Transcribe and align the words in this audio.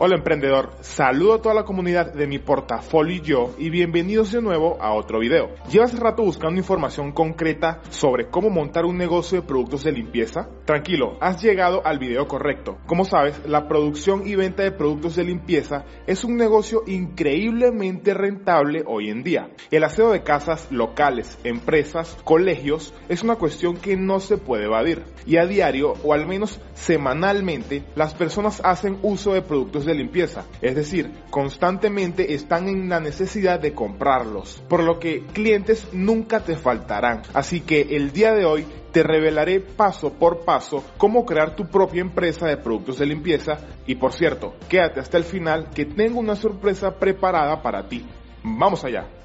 Hola 0.00 0.14
emprendedor, 0.14 0.70
saludo 0.80 1.34
a 1.34 1.42
toda 1.42 1.56
la 1.56 1.64
comunidad 1.64 2.12
de 2.12 2.28
mi 2.28 2.38
portafolio 2.38 3.16
y 3.16 3.20
yo 3.20 3.50
y 3.58 3.68
bienvenidos 3.68 4.30
de 4.30 4.40
nuevo 4.40 4.80
a 4.80 4.94
otro 4.94 5.18
video. 5.18 5.50
¿Llevas 5.72 5.98
rato 5.98 6.22
buscando 6.22 6.60
información 6.60 7.10
concreta 7.10 7.80
sobre 7.90 8.28
cómo 8.28 8.48
montar 8.48 8.84
un 8.84 8.96
negocio 8.96 9.40
de 9.40 9.46
productos 9.48 9.82
de 9.82 9.90
limpieza? 9.90 10.50
Tranquilo, 10.66 11.18
has 11.20 11.42
llegado 11.42 11.84
al 11.84 11.98
video 11.98 12.28
correcto. 12.28 12.78
Como 12.86 13.04
sabes, 13.04 13.44
la 13.44 13.66
producción 13.66 14.24
y 14.24 14.36
venta 14.36 14.62
de 14.62 14.70
productos 14.70 15.16
de 15.16 15.24
limpieza 15.24 15.84
es 16.06 16.22
un 16.22 16.36
negocio 16.36 16.84
increíblemente 16.86 18.14
rentable 18.14 18.84
hoy 18.86 19.10
en 19.10 19.24
día. 19.24 19.50
El 19.72 19.82
aseo 19.82 20.12
de 20.12 20.22
casas, 20.22 20.70
locales, 20.70 21.40
empresas, 21.42 22.16
colegios 22.22 22.94
es 23.08 23.24
una 23.24 23.34
cuestión 23.34 23.76
que 23.76 23.96
no 23.96 24.20
se 24.20 24.38
puede 24.38 24.66
evadir. 24.66 25.02
Y 25.26 25.38
a 25.38 25.46
diario, 25.46 25.94
o 26.04 26.14
al 26.14 26.28
menos 26.28 26.60
semanalmente, 26.74 27.82
las 27.96 28.14
personas 28.14 28.60
hacen 28.64 29.00
uso 29.02 29.34
de 29.34 29.42
productos 29.42 29.87
limpieza, 29.94 30.44
es 30.60 30.74
decir, 30.74 31.10
constantemente 31.30 32.34
están 32.34 32.68
en 32.68 32.88
la 32.88 33.00
necesidad 33.00 33.60
de 33.60 33.74
comprarlos, 33.74 34.62
por 34.68 34.82
lo 34.82 34.98
que 34.98 35.26
clientes 35.26 35.88
nunca 35.92 36.40
te 36.40 36.56
faltarán. 36.56 37.22
Así 37.34 37.60
que 37.60 37.80
el 37.90 38.12
día 38.12 38.32
de 38.32 38.44
hoy 38.44 38.66
te 38.92 39.02
revelaré 39.02 39.60
paso 39.60 40.12
por 40.12 40.44
paso 40.44 40.84
cómo 40.96 41.24
crear 41.24 41.54
tu 41.54 41.66
propia 41.66 42.00
empresa 42.00 42.46
de 42.46 42.56
productos 42.56 42.98
de 42.98 43.06
limpieza 43.06 43.58
y 43.86 43.96
por 43.96 44.12
cierto, 44.12 44.54
quédate 44.68 45.00
hasta 45.00 45.18
el 45.18 45.24
final 45.24 45.70
que 45.70 45.84
tengo 45.84 46.20
una 46.20 46.36
sorpresa 46.36 46.98
preparada 46.98 47.62
para 47.62 47.88
ti. 47.88 48.04
Vamos 48.42 48.84
allá. 48.84 49.17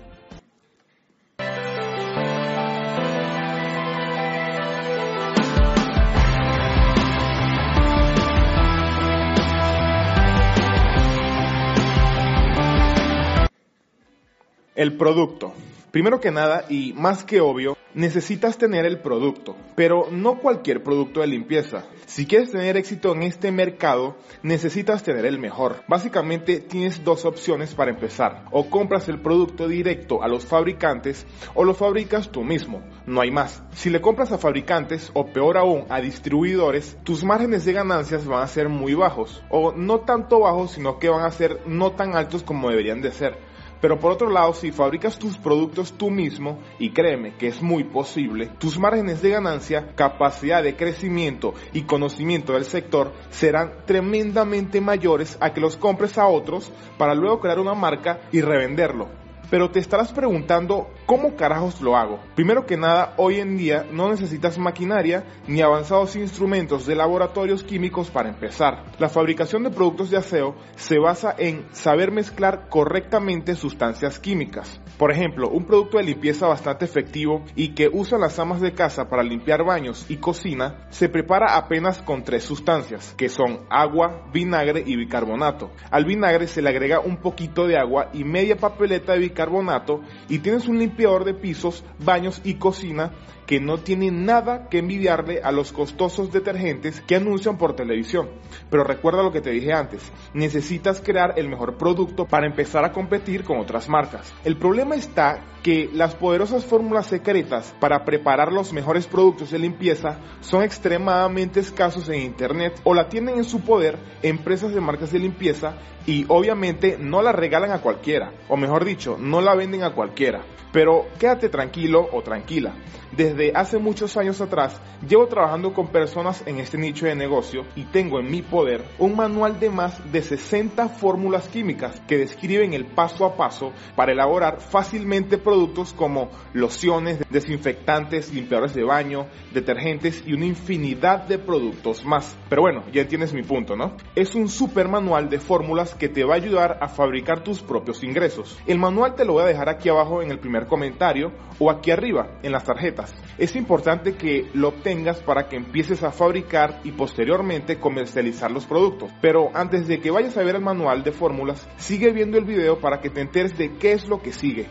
El 14.83 14.97
producto. 14.97 15.53
Primero 15.91 16.19
que 16.19 16.29
nada, 16.29 16.65
y 16.67 16.91
más 16.91 17.23
que 17.23 17.39
obvio, 17.39 17.77
necesitas 17.93 18.57
tener 18.57 18.85
el 18.85 18.99
producto, 18.99 19.55
pero 19.75 20.09
no 20.11 20.39
cualquier 20.39 20.83
producto 20.83 21.21
de 21.21 21.27
limpieza. 21.27 21.85
Si 22.05 22.25
quieres 22.25 22.51
tener 22.51 22.75
éxito 22.75 23.13
en 23.13 23.23
este 23.23 23.53
mercado, 23.53 24.17
necesitas 24.41 25.01
tener 25.01 25.25
el 25.25 25.39
mejor. 25.39 25.85
Básicamente 25.87 26.59
tienes 26.59 27.01
dos 27.05 27.23
opciones 27.23 27.73
para 27.75 27.91
empezar. 27.91 28.43
O 28.51 28.69
compras 28.69 29.07
el 29.07 29.21
producto 29.21 29.69
directo 29.69 30.21
a 30.21 30.27
los 30.27 30.45
fabricantes 30.45 31.25
o 31.53 31.63
lo 31.63 31.73
fabricas 31.73 32.29
tú 32.29 32.43
mismo. 32.43 32.83
No 33.05 33.21
hay 33.21 33.31
más. 33.31 33.63
Si 33.71 33.89
le 33.89 34.01
compras 34.01 34.33
a 34.33 34.37
fabricantes 34.37 35.11
o 35.13 35.27
peor 35.27 35.57
aún 35.57 35.85
a 35.87 36.01
distribuidores, 36.01 36.97
tus 37.05 37.23
márgenes 37.23 37.63
de 37.63 37.71
ganancias 37.71 38.25
van 38.25 38.43
a 38.43 38.47
ser 38.47 38.67
muy 38.67 38.95
bajos. 38.95 39.41
O 39.49 39.71
no 39.71 40.01
tanto 40.01 40.41
bajos, 40.41 40.71
sino 40.71 40.99
que 40.99 41.07
van 41.07 41.23
a 41.23 41.31
ser 41.31 41.61
no 41.65 41.93
tan 41.93 42.17
altos 42.17 42.43
como 42.43 42.69
deberían 42.69 42.99
de 42.99 43.13
ser. 43.13 43.52
Pero 43.83 43.99
por 43.99 44.13
otro 44.13 44.29
lado, 44.29 44.53
si 44.53 44.71
fabricas 44.71 45.19
tus 45.19 45.37
productos 45.37 45.91
tú 45.97 46.09
mismo, 46.09 46.57
y 46.79 46.91
créeme 46.91 47.35
que 47.35 47.47
es 47.47 47.61
muy 47.61 47.83
posible, 47.83 48.47
tus 48.57 48.79
márgenes 48.79 49.21
de 49.21 49.31
ganancia, 49.31 49.93
capacidad 49.93 50.63
de 50.63 50.77
crecimiento 50.77 51.53
y 51.73 51.81
conocimiento 51.81 52.53
del 52.53 52.63
sector 52.63 53.11
serán 53.29 53.73
tremendamente 53.85 54.79
mayores 54.79 55.37
a 55.41 55.51
que 55.51 55.59
los 55.59 55.75
compres 55.75 56.17
a 56.17 56.27
otros 56.27 56.71
para 56.97 57.13
luego 57.13 57.41
crear 57.41 57.59
una 57.59 57.73
marca 57.73 58.21
y 58.31 58.39
revenderlo. 58.39 59.22
Pero 59.49 59.69
te 59.69 59.79
estarás 59.79 60.11
preguntando, 60.11 60.89
¿cómo 61.05 61.35
carajos 61.35 61.81
lo 61.81 61.95
hago? 61.95 62.19
Primero 62.35 62.65
que 62.65 62.77
nada, 62.77 63.13
hoy 63.17 63.39
en 63.39 63.57
día 63.57 63.85
no 63.91 64.09
necesitas 64.09 64.57
maquinaria 64.57 65.25
ni 65.47 65.61
avanzados 65.61 66.15
instrumentos 66.15 66.85
de 66.85 66.95
laboratorios 66.95 67.63
químicos 67.63 68.09
para 68.09 68.29
empezar. 68.29 68.83
La 68.99 69.09
fabricación 69.09 69.63
de 69.63 69.69
productos 69.69 70.09
de 70.09 70.17
aseo 70.17 70.55
se 70.75 70.97
basa 70.97 71.35
en 71.37 71.65
saber 71.71 72.11
mezclar 72.11 72.67
correctamente 72.69 73.55
sustancias 73.55 74.19
químicas. 74.19 74.79
Por 74.97 75.11
ejemplo, 75.11 75.49
un 75.49 75.65
producto 75.65 75.97
de 75.97 76.03
limpieza 76.03 76.47
bastante 76.47 76.85
efectivo 76.85 77.43
y 77.55 77.69
que 77.69 77.89
usan 77.91 78.21
las 78.21 78.39
amas 78.39 78.61
de 78.61 78.73
casa 78.73 79.09
para 79.09 79.23
limpiar 79.23 79.63
baños 79.65 80.05
y 80.09 80.17
cocina 80.17 80.87
se 80.89 81.09
prepara 81.09 81.57
apenas 81.57 82.01
con 82.01 82.23
tres 82.23 82.43
sustancias, 82.43 83.13
que 83.17 83.29
son 83.29 83.61
agua, 83.69 84.29
vinagre 84.31 84.83
y 84.85 84.95
bicarbonato. 84.95 85.71
Al 85.91 86.05
vinagre 86.05 86.47
se 86.47 86.61
le 86.61 86.69
agrega 86.69 86.99
un 86.99 87.17
poquito 87.17 87.67
de 87.67 87.77
agua 87.77 88.09
y 88.13 88.23
media 88.23 88.55
papeleta 88.55 89.13
de 89.13 89.19
bicarbonato 89.19 89.32
carbonato 89.33 90.01
y 90.29 90.39
tienes 90.39 90.67
un 90.67 90.79
limpiador 90.79 91.25
de 91.25 91.33
pisos, 91.33 91.83
baños 91.99 92.41
y 92.43 92.55
cocina 92.55 93.11
que 93.45 93.59
no 93.59 93.79
tiene 93.79 94.11
nada 94.11 94.69
que 94.69 94.79
envidiarle 94.79 95.41
a 95.43 95.51
los 95.51 95.71
costosos 95.71 96.31
detergentes 96.31 97.01
que 97.01 97.15
anuncian 97.15 97.57
por 97.57 97.75
televisión. 97.75 98.29
Pero 98.69 98.83
recuerda 98.83 99.23
lo 99.23 99.31
que 99.31 99.41
te 99.41 99.51
dije 99.51 99.73
antes, 99.73 100.01
necesitas 100.33 101.01
crear 101.01 101.33
el 101.37 101.49
mejor 101.49 101.77
producto 101.77 102.25
para 102.25 102.47
empezar 102.47 102.85
a 102.85 102.91
competir 102.91 103.43
con 103.43 103.59
otras 103.59 103.89
marcas. 103.89 104.33
El 104.43 104.57
problema 104.57 104.95
está 104.95 105.41
que 105.61 105.89
las 105.93 106.13
poderosas 106.15 106.65
fórmulas 106.65 107.07
secretas 107.07 107.73
para 107.79 108.03
preparar 108.03 108.51
los 108.51 108.73
mejores 108.73 109.07
productos 109.07 109.51
de 109.51 109.59
limpieza 109.59 110.19
son 110.41 110.63
extremadamente 110.63 111.61
escasos 111.61 112.09
en 112.09 112.21
Internet 112.21 112.79
o 112.83 112.93
la 112.93 113.07
tienen 113.07 113.37
en 113.37 113.45
su 113.45 113.61
poder 113.61 113.97
empresas 114.21 114.73
de 114.73 114.81
marcas 114.81 115.11
de 115.11 115.19
limpieza 115.19 115.77
y 116.05 116.25
obviamente 116.27 116.97
no 116.99 117.21
la 117.21 117.31
regalan 117.31 117.71
a 117.71 117.79
cualquiera, 117.79 118.33
o 118.49 118.57
mejor 118.57 118.83
dicho, 118.83 119.17
no 119.23 119.41
la 119.41 119.55
venden 119.55 119.83
a 119.83 119.93
cualquiera. 119.93 120.43
Pero 120.71 121.05
quédate 121.19 121.49
tranquilo 121.49 122.09
o 122.11 122.21
tranquila. 122.21 122.73
Desde 123.15 123.51
hace 123.53 123.77
muchos 123.77 124.17
años 124.17 124.41
atrás 124.41 124.81
llevo 125.07 125.27
trabajando 125.27 125.71
con 125.71 125.89
personas 125.89 126.41
en 126.47 126.59
este 126.59 126.79
nicho 126.79 127.05
de 127.05 127.13
negocio 127.13 127.61
y 127.75 127.83
tengo 127.83 128.19
en 128.19 128.31
mi 128.31 128.41
poder 128.41 128.83
un 128.97 129.15
manual 129.15 129.59
de 129.59 129.69
más 129.69 130.11
de 130.11 130.23
60 130.23 130.89
fórmulas 130.89 131.47
químicas 131.47 132.01
que 132.07 132.17
describen 132.17 132.73
el 132.73 132.87
paso 132.87 133.23
a 133.25 133.35
paso 133.35 133.71
para 133.95 134.13
elaborar 134.13 134.61
fácilmente 134.61 135.37
productos 135.37 135.93
como 135.93 136.31
lociones, 136.53 137.19
desinfectantes, 137.29 138.33
limpiadores 138.33 138.73
de 138.73 138.83
baño, 138.83 139.27
detergentes 139.53 140.23
y 140.25 140.33
una 140.33 140.47
infinidad 140.47 141.27
de 141.27 141.37
productos 141.37 142.03
más. 142.03 142.35
Pero 142.49 142.63
bueno, 142.63 142.83
ya 142.91 143.01
entiendes 143.01 143.31
mi 143.31 143.43
punto, 143.43 143.75
¿no? 143.75 143.95
Es 144.15 144.33
un 144.33 144.49
super 144.49 144.87
manual 144.87 145.29
de 145.29 145.39
fórmulas 145.39 145.93
que 145.93 146.09
te 146.09 146.23
va 146.23 146.33
a 146.33 146.37
ayudar 146.37 146.79
a 146.81 146.87
fabricar 146.87 147.43
tus 147.43 147.61
propios 147.61 148.03
ingresos. 148.03 148.57
El 148.65 148.79
manual 148.79 149.12
te 149.15 149.25
lo 149.25 149.33
voy 149.33 149.43
a 149.43 149.47
dejar 149.47 149.69
aquí 149.69 149.89
abajo 149.89 150.21
en 150.21 150.31
el 150.31 150.39
primer 150.39 150.67
comentario 150.67 151.31
o 151.59 151.69
aquí 151.69 151.91
arriba 151.91 152.39
en 152.43 152.51
las 152.51 152.63
tarjetas. 152.63 153.13
Es 153.37 153.55
importante 153.55 154.15
que 154.15 154.49
lo 154.53 154.69
obtengas 154.69 155.19
para 155.21 155.47
que 155.47 155.55
empieces 155.55 156.03
a 156.03 156.11
fabricar 156.11 156.79
y 156.83 156.91
posteriormente 156.91 157.79
comercializar 157.79 158.51
los 158.51 158.65
productos. 158.65 159.11
Pero 159.21 159.51
antes 159.53 159.87
de 159.87 159.99
que 159.99 160.11
vayas 160.11 160.37
a 160.37 160.43
ver 160.43 160.55
el 160.55 160.61
manual 160.61 161.03
de 161.03 161.11
fórmulas, 161.11 161.67
sigue 161.77 162.11
viendo 162.11 162.37
el 162.37 162.45
video 162.45 162.79
para 162.79 162.99
que 163.01 163.09
te 163.09 163.21
enteres 163.21 163.57
de 163.57 163.77
qué 163.77 163.93
es 163.93 164.07
lo 164.07 164.21
que 164.21 164.33
sigue. 164.33 164.67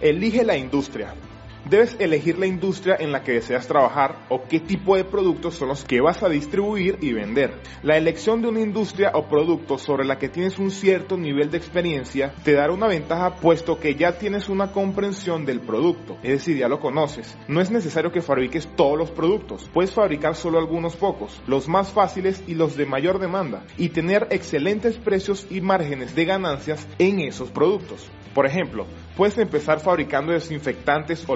Elige 0.00 0.44
la 0.44 0.56
industria. 0.56 1.14
Debes 1.68 1.96
elegir 1.98 2.38
la 2.38 2.46
industria 2.46 2.94
en 3.00 3.10
la 3.10 3.24
que 3.24 3.32
deseas 3.32 3.66
trabajar 3.66 4.24
o 4.28 4.44
qué 4.44 4.60
tipo 4.60 4.94
de 4.94 5.02
productos 5.02 5.56
son 5.56 5.66
los 5.66 5.82
que 5.82 6.00
vas 6.00 6.22
a 6.22 6.28
distribuir 6.28 6.98
y 7.00 7.12
vender. 7.12 7.60
La 7.82 7.96
elección 7.96 8.40
de 8.40 8.46
una 8.46 8.60
industria 8.60 9.10
o 9.14 9.26
producto 9.26 9.76
sobre 9.76 10.04
la 10.04 10.16
que 10.16 10.28
tienes 10.28 10.60
un 10.60 10.70
cierto 10.70 11.16
nivel 11.16 11.50
de 11.50 11.58
experiencia 11.58 12.32
te 12.44 12.52
dará 12.52 12.72
una 12.72 12.86
ventaja 12.86 13.34
puesto 13.40 13.80
que 13.80 13.96
ya 13.96 14.16
tienes 14.16 14.48
una 14.48 14.70
comprensión 14.70 15.44
del 15.44 15.58
producto, 15.58 16.16
es 16.22 16.30
decir, 16.30 16.56
ya 16.56 16.68
lo 16.68 16.78
conoces. 16.78 17.36
No 17.48 17.60
es 17.60 17.72
necesario 17.72 18.12
que 18.12 18.22
fabriques 18.22 18.68
todos 18.76 18.96
los 18.96 19.10
productos, 19.10 19.68
puedes 19.74 19.90
fabricar 19.90 20.36
solo 20.36 20.60
algunos 20.60 20.94
pocos, 20.94 21.42
los 21.48 21.66
más 21.66 21.90
fáciles 21.90 22.44
y 22.46 22.54
los 22.54 22.76
de 22.76 22.86
mayor 22.86 23.18
demanda, 23.18 23.64
y 23.76 23.88
tener 23.88 24.28
excelentes 24.30 24.98
precios 24.98 25.48
y 25.50 25.60
márgenes 25.62 26.14
de 26.14 26.26
ganancias 26.26 26.86
en 27.00 27.18
esos 27.18 27.50
productos. 27.50 28.08
Por 28.36 28.44
ejemplo, 28.44 28.86
puedes 29.16 29.38
empezar 29.38 29.80
fabricando 29.80 30.30
desinfectantes 30.30 31.24
o 31.26 31.34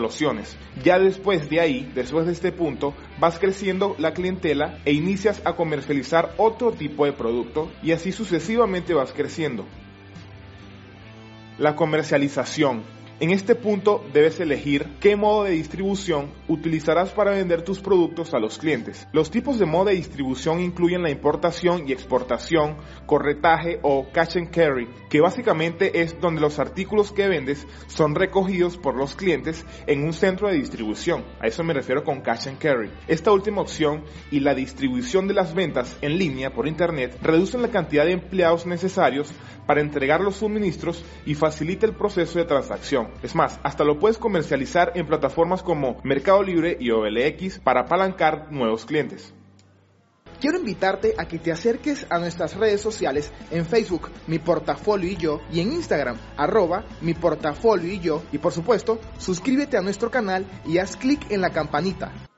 Ya 0.84 0.98
después 0.98 1.48
de 1.48 1.60
ahí, 1.60 1.91
después 1.94 2.26
de 2.26 2.32
este 2.32 2.53
punto, 2.53 2.94
vas 3.19 3.38
creciendo 3.38 3.94
la 3.98 4.12
clientela 4.12 4.78
e 4.84 4.92
inicias 4.92 5.41
a 5.44 5.54
comercializar 5.54 6.34
otro 6.36 6.72
tipo 6.72 7.06
de 7.06 7.12
producto 7.12 7.70
y 7.82 7.92
así 7.92 8.12
sucesivamente 8.12 8.92
vas 8.92 9.12
creciendo. 9.12 9.65
La 11.59 11.74
comercialización 11.74 12.83
en 13.21 13.33
este 13.33 13.55
punto 13.55 14.03
debes 14.15 14.41
elegir 14.41 14.97
qué 14.99 15.15
modo 15.15 15.45
de 15.45 15.51
distribución 15.51 16.33
utilizarás 16.49 17.11
para 17.11 17.33
vender 17.33 17.61
tus 17.61 17.78
productos 17.81 18.33
a 18.33 18.39
los 18.39 18.59
clientes. 18.59 19.07
Los 19.13 19.31
tipos 19.31 19.59
de 19.59 19.67
modo 19.67 19.87
de 19.87 19.95
distribución 19.95 20.59
incluyen 20.61 21.03
la 21.03 21.11
importación 21.11 21.87
y 21.87 21.93
exportación, 21.93 22.78
corretaje 23.05 23.78
o 23.83 24.11
cash 24.11 24.39
and 24.39 24.51
carry, 24.51 24.89
que 25.11 25.21
básicamente 25.21 26.01
es 26.01 26.19
donde 26.19 26.41
los 26.41 26.59
artículos 26.59 27.13
que 27.13 27.28
vendes 27.28 27.67
son 27.89 28.15
recogidos 28.15 28.78
por 28.78 28.97
los 28.97 29.15
clientes 29.15 29.67
en 29.87 30.03
un 30.03 30.15
centro 30.15 30.49
de 30.49 30.55
distribución. 30.55 31.22
A 31.41 31.47
eso 31.47 31.63
me 31.63 31.75
refiero 31.75 32.03
con 32.03 32.22
cash 32.22 32.49
and 32.49 32.59
carry. 32.59 32.91
Esta 33.07 33.33
última 33.33 33.61
opción 33.61 34.03
y 34.31 34.41
la 34.41 34.55
distribución 34.55 35.28
de 35.28 35.34
las 35.34 35.55
ventas 35.55 35.95
en 36.01 36.17
línea 36.17 36.55
por 36.55 36.67
internet 36.67 37.19
reducen 37.21 37.61
la 37.61 37.69
cantidad 37.69 38.07
de 38.07 38.13
empleados 38.13 38.65
necesarios 38.65 39.31
para 39.67 39.83
entregar 39.83 40.22
los 40.22 40.37
suministros 40.37 41.05
y 41.27 41.34
facilita 41.34 41.84
el 41.84 41.93
proceso 41.93 42.39
de 42.39 42.47
transacción. 42.47 43.09
Es 43.22 43.34
más, 43.34 43.60
hasta 43.62 43.84
lo 43.84 43.98
puedes 43.98 44.18
comercializar 44.18 44.92
en 44.95 45.07
plataformas 45.07 45.62
como 45.62 46.01
Mercado 46.04 46.42
Libre 46.42 46.77
y 46.80 46.91
OLX 46.91 47.59
para 47.59 47.83
apalancar 47.83 48.51
nuevos 48.51 48.84
clientes. 48.84 49.34
quiero 50.41 50.59
invitarte 50.59 51.15
a 51.18 51.27
que 51.27 51.39
te 51.39 51.53
acerques 51.53 52.07
a 52.09 52.18
nuestras 52.18 52.57
redes 52.57 52.80
sociales 52.80 53.30
en 53.51 53.66
Facebook, 53.66 54.10
Mi 54.27 54.39
Portafolio 54.39 55.10
y 55.10 55.16
Yo, 55.16 55.41
y 55.53 55.60
en 55.60 55.72
Instagram, 55.72 56.16
arroba 56.36 56.84
Mi 57.03 57.12
Portafolio 57.12 57.92
y 57.92 58.01
Yo, 58.01 58.22
y 58.33 58.39
por 58.39 58.53
supuesto, 58.53 58.98
suscríbete 59.18 59.77
a 59.77 59.83
nuestro 59.83 60.10
canal 60.10 60.47
y 60.66 60.78
haz 60.78 60.97
clic 60.97 61.30
en 61.30 61.42
la 61.42 61.51
campanita. 61.51 62.29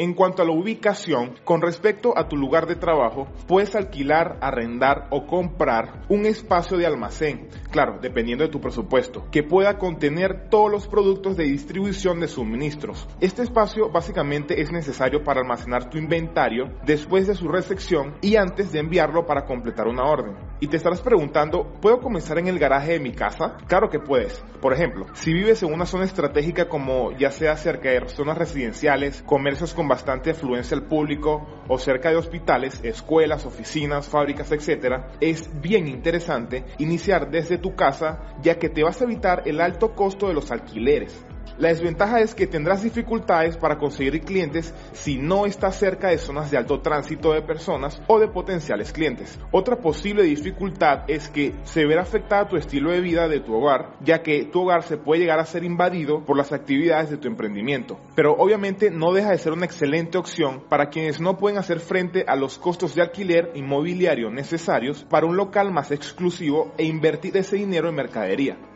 En 0.00 0.14
cuanto 0.14 0.40
a 0.40 0.46
la 0.46 0.52
ubicación, 0.52 1.34
con 1.44 1.60
respecto 1.60 2.16
a 2.16 2.26
tu 2.26 2.34
lugar 2.34 2.66
de 2.66 2.74
trabajo, 2.74 3.28
puedes 3.46 3.76
alquilar, 3.76 4.38
arrendar 4.40 5.08
o 5.10 5.26
comprar 5.26 6.06
un 6.08 6.24
espacio 6.24 6.78
de 6.78 6.86
almacén, 6.86 7.48
claro, 7.70 7.98
dependiendo 8.00 8.42
de 8.42 8.50
tu 8.50 8.62
presupuesto, 8.62 9.26
que 9.30 9.42
pueda 9.42 9.76
contener 9.76 10.48
todos 10.48 10.70
los 10.70 10.88
productos 10.88 11.36
de 11.36 11.44
distribución 11.44 12.18
de 12.18 12.28
suministros. 12.28 13.06
Este 13.20 13.42
espacio 13.42 13.90
básicamente 13.90 14.62
es 14.62 14.72
necesario 14.72 15.22
para 15.22 15.42
almacenar 15.42 15.90
tu 15.90 15.98
inventario 15.98 16.70
después 16.86 17.26
de 17.26 17.34
su 17.34 17.48
recepción 17.48 18.14
y 18.22 18.36
antes 18.36 18.72
de 18.72 18.78
enviarlo 18.78 19.26
para 19.26 19.44
completar 19.44 19.86
una 19.86 20.04
orden. 20.04 20.34
Y 20.62 20.66
te 20.66 20.76
estarás 20.76 21.00
preguntando, 21.00 21.64
¿puedo 21.80 22.00
comenzar 22.00 22.38
en 22.38 22.46
el 22.46 22.58
garaje 22.58 22.92
de 22.92 23.00
mi 23.00 23.12
casa? 23.12 23.56
Claro 23.66 23.88
que 23.88 23.98
puedes. 23.98 24.44
Por 24.60 24.74
ejemplo, 24.74 25.06
si 25.14 25.32
vives 25.32 25.62
en 25.62 25.72
una 25.72 25.86
zona 25.86 26.04
estratégica 26.04 26.68
como 26.68 27.16
ya 27.16 27.30
sea 27.30 27.56
cerca 27.56 27.88
de 27.88 28.06
zonas 28.10 28.36
residenciales, 28.36 29.22
comercios 29.22 29.72
con 29.72 29.88
bastante 29.88 30.32
afluencia 30.32 30.76
al 30.76 30.84
público 30.84 31.46
o 31.66 31.78
cerca 31.78 32.10
de 32.10 32.16
hospitales, 32.16 32.78
escuelas, 32.84 33.46
oficinas, 33.46 34.06
fábricas, 34.06 34.52
etc., 34.52 35.02
es 35.22 35.48
bien 35.62 35.88
interesante 35.88 36.66
iniciar 36.76 37.30
desde 37.30 37.56
tu 37.56 37.74
casa 37.74 38.34
ya 38.42 38.58
que 38.58 38.68
te 38.68 38.82
vas 38.82 39.00
a 39.00 39.04
evitar 39.04 39.44
el 39.46 39.62
alto 39.62 39.94
costo 39.94 40.28
de 40.28 40.34
los 40.34 40.50
alquileres. 40.50 41.24
La 41.58 41.68
desventaja 41.68 42.20
es 42.20 42.34
que 42.34 42.46
tendrás 42.46 42.82
dificultades 42.82 43.58
para 43.58 43.76
conseguir 43.76 44.22
clientes 44.22 44.72
si 44.92 45.18
no 45.18 45.44
estás 45.44 45.76
cerca 45.76 46.08
de 46.08 46.16
zonas 46.16 46.50
de 46.50 46.56
alto 46.56 46.80
tránsito 46.80 47.34
de 47.34 47.42
personas 47.42 48.00
o 48.06 48.18
de 48.18 48.28
potenciales 48.28 48.92
clientes. 48.92 49.38
Otra 49.50 49.76
posible 49.76 50.22
dificultad 50.22 51.02
es 51.06 51.28
que 51.28 51.54
se 51.64 51.84
verá 51.84 52.00
afectada 52.00 52.48
tu 52.48 52.56
estilo 52.56 52.90
de 52.90 53.02
vida 53.02 53.28
de 53.28 53.40
tu 53.40 53.54
hogar, 53.54 53.96
ya 54.02 54.22
que 54.22 54.44
tu 54.44 54.62
hogar 54.62 54.84
se 54.84 54.96
puede 54.96 55.20
llegar 55.20 55.38
a 55.38 55.44
ser 55.44 55.64
invadido 55.64 56.24
por 56.24 56.36
las 56.36 56.52
actividades 56.52 57.10
de 57.10 57.18
tu 57.18 57.28
emprendimiento. 57.28 57.98
Pero 58.14 58.34
obviamente 58.38 58.90
no 58.90 59.12
deja 59.12 59.30
de 59.30 59.38
ser 59.38 59.52
una 59.52 59.66
excelente 59.66 60.16
opción 60.16 60.62
para 60.68 60.88
quienes 60.88 61.20
no 61.20 61.36
pueden 61.36 61.58
hacer 61.58 61.80
frente 61.80 62.24
a 62.26 62.36
los 62.36 62.58
costos 62.58 62.94
de 62.94 63.02
alquiler 63.02 63.50
inmobiliario 63.54 64.30
necesarios 64.30 65.04
para 65.04 65.26
un 65.26 65.36
local 65.36 65.70
más 65.72 65.90
exclusivo 65.90 66.72
e 66.78 66.84
invertir 66.84 67.36
ese 67.36 67.56
dinero 67.56 67.90
en 67.90 67.96
mercadería. 67.96 68.69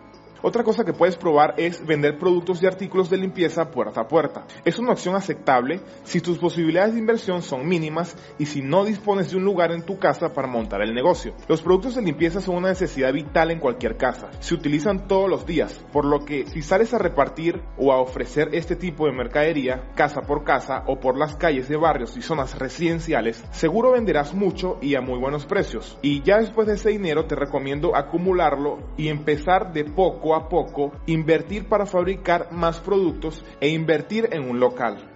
Otra 0.47 0.63
cosa 0.63 0.85
que 0.85 0.93
puedes 0.93 1.17
probar 1.17 1.55
es 1.57 1.87
vender 1.87 2.19
productos 2.19 2.63
y 2.63 2.67
artículos 2.67 3.09
de 3.09 3.17
limpieza 3.17 3.71
puerta 3.71 4.03
a 4.03 4.09
puerta. 4.09 4.45
Es 4.67 4.79
una 4.79 4.93
opción 4.93 5.15
aceptable 5.15 5.81
si 6.03 6.21
tus 6.21 6.37
posibilidades 6.37 6.93
de 6.93 7.01
inversión 7.01 7.41
son 7.41 7.67
mínimas 7.67 8.15
y 8.39 8.45
si 8.45 8.61
no 8.61 8.85
dispones 8.85 9.31
de 9.31 9.39
un 9.39 9.45
lugar 9.47 9.73
en 9.73 9.87
tu 9.87 9.99
casa 9.99 10.35
para 10.35 10.47
montar 10.47 10.83
el 10.83 10.93
negocio. 10.93 11.33
Los 11.49 11.63
productos 11.63 11.95
de 11.95 12.03
limpieza 12.03 12.43
son 12.43 12.57
una 12.57 12.69
necesidad 12.69 13.11
vital 13.11 13.53
en 13.53 13.59
cualquier 13.59 13.97
casa. 13.97 14.29
Se 14.41 14.53
utilizan 14.53 15.09
todos 15.09 15.31
los 15.31 15.47
días, 15.47 15.83
por 15.95 16.05
lo 16.05 16.27
que 16.27 16.45
si 16.45 16.61
sales 16.61 16.93
a 16.93 16.99
repartir 16.99 17.63
o 17.79 17.91
a 17.91 18.03
ofrecer 18.03 18.51
este 18.53 18.77
tipo 18.77 19.07
de 19.07 19.13
mercadería 19.13 19.93
casa 19.95 20.21
por 20.21 20.45
casa 20.45 20.85
o 20.87 21.01
por 21.01 21.17
las 21.17 21.37
calles 21.37 21.71
de 21.71 21.79
barrios 21.79 22.19
y 22.19 22.21
zonas 22.21 22.59
residenciales, 22.59 23.43
seguro 23.51 23.93
venderás 23.93 24.35
mucho 24.35 24.77
y 24.83 24.95
a 24.95 25.01
muy 25.01 25.19
buenos 25.19 25.47
precios. 25.47 25.97
Y 26.03 26.21
ya 26.21 26.37
después 26.37 26.67
de 26.67 26.75
ese 26.75 26.91
dinero 26.91 27.25
te 27.25 27.35
recomiendo 27.35 27.97
acumularlo 27.97 28.81
y 28.99 29.09
empezar 29.09 29.73
de 29.73 29.85
a 30.35 30.49
poco 30.49 30.93
invertir 31.07 31.69
para 31.69 31.87
fabricar 31.87 32.53
más 32.53 32.81
productos 32.81 33.45
e 33.61 33.69
invertir 33.69 34.29
en 34.33 34.49
un 34.49 34.61
local. 34.61 35.11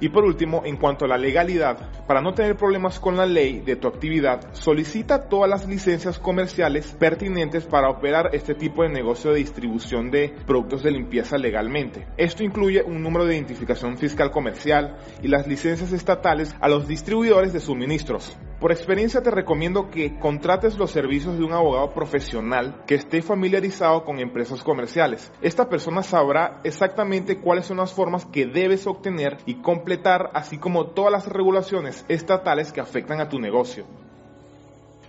Y 0.00 0.08
por 0.08 0.24
último, 0.24 0.62
en 0.64 0.76
cuanto 0.76 1.04
a 1.04 1.08
la 1.08 1.16
legalidad, 1.16 1.78
para 2.06 2.20
no 2.20 2.34
tener 2.34 2.56
problemas 2.56 2.98
con 2.98 3.16
la 3.16 3.26
ley 3.26 3.60
de 3.60 3.76
tu 3.76 3.88
actividad, 3.88 4.52
solicita 4.52 5.28
todas 5.28 5.48
las 5.48 5.66
licencias 5.66 6.18
comerciales 6.18 6.94
pertinentes 6.98 7.64
para 7.64 7.88
operar 7.88 8.30
este 8.34 8.54
tipo 8.54 8.82
de 8.82 8.88
negocio 8.88 9.30
de 9.30 9.38
distribución 9.38 10.10
de 10.10 10.34
productos 10.46 10.82
de 10.82 10.90
limpieza 10.90 11.38
legalmente. 11.38 12.06
Esto 12.16 12.44
incluye 12.44 12.82
un 12.82 13.02
número 13.02 13.24
de 13.24 13.36
identificación 13.36 13.96
fiscal 13.96 14.30
comercial 14.30 14.98
y 15.22 15.28
las 15.28 15.46
licencias 15.46 15.92
estatales 15.92 16.54
a 16.60 16.68
los 16.68 16.86
distribuidores 16.88 17.52
de 17.52 17.60
suministros. 17.60 18.36
Por 18.60 18.72
experiencia 18.72 19.22
te 19.22 19.30
recomiendo 19.30 19.90
que 19.90 20.18
contrates 20.18 20.78
los 20.78 20.90
servicios 20.90 21.36
de 21.36 21.44
un 21.44 21.52
abogado 21.52 21.92
profesional 21.92 22.82
que 22.86 22.94
esté 22.94 23.20
familiarizado 23.20 24.04
con 24.04 24.20
empresas 24.20 24.62
comerciales. 24.62 25.32
Esta 25.42 25.68
persona 25.68 26.02
sabrá 26.02 26.60
exactamente 26.64 27.40
cuáles 27.40 27.66
son 27.66 27.78
las 27.78 27.92
formas 27.92 28.24
que 28.26 28.46
debes 28.46 28.86
obtener 28.86 29.38
y 29.44 29.56
completar, 29.56 30.30
así 30.34 30.58
como 30.58 30.86
todas 30.86 31.12
las 31.12 31.26
regulaciones 31.26 32.04
estatales 32.08 32.72
que 32.72 32.80
afectan 32.80 33.20
a 33.20 33.28
tu 33.28 33.38
negocio. 33.38 33.84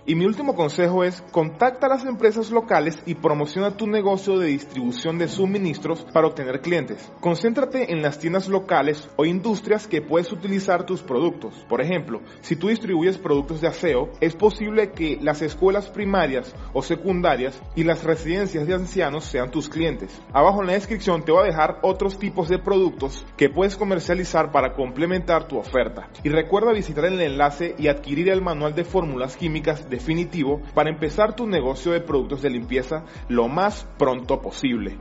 Y 0.08 0.14
mi 0.14 0.24
último 0.24 0.54
consejo 0.54 1.02
es 1.02 1.20
contacta 1.32 1.88
a 1.88 1.90
las 1.90 2.04
empresas 2.04 2.52
locales 2.52 3.02
y 3.06 3.16
promociona 3.16 3.76
tu 3.76 3.88
negocio 3.88 4.38
de 4.38 4.46
distribución 4.46 5.18
de 5.18 5.26
suministros 5.26 6.06
para 6.12 6.28
obtener 6.28 6.60
clientes. 6.60 7.10
Concéntrate 7.18 7.92
en 7.92 8.02
las 8.02 8.20
tiendas 8.20 8.46
locales 8.46 9.08
o 9.16 9.24
industrias 9.24 9.88
que 9.88 10.02
puedes 10.02 10.30
utilizar 10.30 10.86
tus 10.86 11.02
productos. 11.02 11.56
Por 11.68 11.80
ejemplo, 11.80 12.20
si 12.40 12.54
tú 12.54 12.68
distribuyes 12.68 13.18
productos 13.18 13.60
de 13.60 13.66
aseo, 13.66 14.12
es 14.20 14.36
posible 14.36 14.92
que 14.92 15.18
las 15.20 15.42
escuelas 15.42 15.88
primarias 15.88 16.54
o 16.72 16.82
secundarias 16.82 17.60
y 17.74 17.82
las 17.82 18.04
residencias 18.04 18.64
de 18.68 18.74
ancianos 18.74 19.24
sean 19.24 19.50
tus 19.50 19.68
clientes. 19.68 20.22
Abajo 20.32 20.60
en 20.60 20.68
la 20.68 20.74
descripción 20.74 21.24
te 21.24 21.32
voy 21.32 21.42
a 21.42 21.50
dejar 21.50 21.80
otros 21.82 22.16
tipos 22.16 22.48
de 22.48 22.60
productos 22.60 23.26
que 23.36 23.50
puedes 23.50 23.74
comercializar 23.74 24.52
para 24.52 24.72
complementar 24.74 25.48
tu 25.48 25.58
oferta. 25.58 26.08
Y 26.22 26.28
recuerda 26.28 26.72
visitar 26.72 27.06
el 27.06 27.20
enlace 27.20 27.74
y 27.76 27.88
adquirir 27.88 28.28
el 28.28 28.40
manual 28.40 28.72
de 28.76 28.84
fórmulas 28.84 29.36
químicas 29.36 29.90
de 29.90 29.95
definitivo 29.96 30.60
para 30.74 30.90
empezar 30.90 31.34
tu 31.34 31.46
negocio 31.46 31.92
de 31.92 32.00
productos 32.00 32.42
de 32.42 32.50
limpieza 32.50 33.04
lo 33.28 33.48
más 33.48 33.86
pronto 33.98 34.40
posible. 34.40 34.98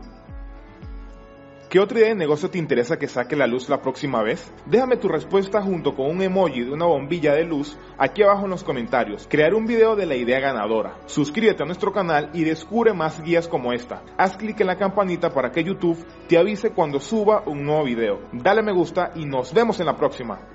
¿Qué 1.75 1.81
otra 1.81 2.00
idea 2.00 2.09
de 2.09 2.15
negocio 2.15 2.50
te 2.50 2.57
interesa 2.57 2.97
que 2.97 3.09
saque 3.09 3.36
la 3.36 3.47
luz 3.47 3.68
la 3.68 3.81
próxima 3.81 4.24
vez? 4.24 4.53
Déjame 4.65 4.95
tu 4.95 5.09
respuesta 5.09 5.62
junto 5.62 5.94
con 5.94 6.09
un 6.09 6.21
emoji 6.21 6.62
de 6.62 6.71
una 6.71 6.86
bombilla 6.86 7.33
de 7.33 7.44
luz 7.44 7.77
aquí 7.97 8.24
abajo 8.24 8.45
en 8.45 8.51
los 8.51 8.63
comentarios. 8.63 9.27
Crear 9.30 9.53
un 9.53 9.65
video 9.65 9.97
de 9.97 10.06
la 10.06 10.15
idea 10.15 10.39
ganadora. 10.39 10.98
Suscríbete 11.06 11.63
a 11.63 11.65
nuestro 11.65 11.91
canal 11.91 12.30
y 12.33 12.45
descubre 12.45 12.94
más 12.94 13.21
guías 13.21 13.50
como 13.50 13.74
esta. 13.74 14.03
Haz 14.18 14.38
clic 14.38 14.62
en 14.62 14.68
la 14.68 14.77
campanita 14.77 15.31
para 15.31 15.51
que 15.51 15.65
YouTube 15.65 16.06
te 16.30 16.38
avise 16.38 16.69
cuando 16.69 17.01
suba 17.01 17.44
un 17.45 17.65
nuevo 17.65 17.83
video. 17.83 18.21
Dale 18.31 18.62
me 18.62 18.71
gusta 18.71 19.12
y 19.13 19.25
nos 19.25 19.53
vemos 19.53 19.77
en 19.81 19.88
la 19.88 19.98
próxima. 19.98 20.55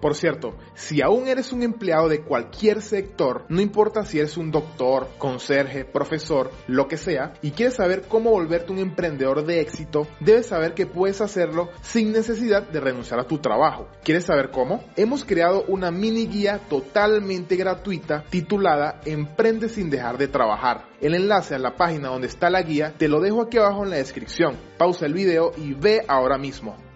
Por 0.00 0.14
cierto, 0.14 0.54
si 0.74 1.02
aún 1.02 1.28
eres 1.28 1.52
un 1.52 1.62
empleado 1.62 2.08
de 2.08 2.22
cualquier 2.22 2.80
sector, 2.80 3.44
no 3.48 3.60
importa 3.60 4.04
si 4.04 4.18
eres 4.18 4.36
un 4.36 4.50
doctor, 4.50 5.08
conserje, 5.18 5.84
profesor, 5.84 6.50
lo 6.66 6.88
que 6.88 6.96
sea, 6.96 7.34
y 7.42 7.50
quieres 7.50 7.74
saber 7.74 8.04
cómo 8.08 8.30
volverte 8.30 8.72
un 8.72 8.78
emprendedor 8.78 9.44
de 9.44 9.60
éxito, 9.60 10.06
debes 10.20 10.46
saber 10.46 10.74
que 10.74 10.86
puedes 10.86 11.20
hacerlo 11.20 11.68
sin 11.82 12.12
necesidad 12.12 12.62
de 12.62 12.80
renunciar 12.80 13.20
a 13.20 13.26
tu 13.26 13.38
trabajo. 13.38 13.88
¿Quieres 14.02 14.24
saber 14.24 14.50
cómo? 14.50 14.82
Hemos 14.96 15.24
creado 15.24 15.64
una 15.68 15.90
mini 15.90 16.26
guía 16.26 16.60
totalmente 16.68 17.56
gratuita 17.56 18.24
titulada 18.30 19.00
Emprende 19.04 19.68
sin 19.68 19.90
dejar 19.90 20.16
de 20.16 20.28
trabajar. 20.28 20.88
El 21.00 21.14
enlace 21.14 21.54
a 21.54 21.58
la 21.58 21.76
página 21.76 22.08
donde 22.08 22.26
está 22.26 22.50
la 22.50 22.62
guía 22.62 22.94
te 22.96 23.08
lo 23.08 23.20
dejo 23.20 23.42
aquí 23.42 23.58
abajo 23.58 23.84
en 23.84 23.90
la 23.90 23.96
descripción. 23.96 24.56
Pausa 24.78 25.06
el 25.06 25.14
video 25.14 25.52
y 25.56 25.74
ve 25.74 26.02
ahora 26.08 26.38
mismo. 26.38 26.89